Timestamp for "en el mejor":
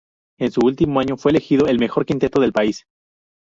1.65-2.07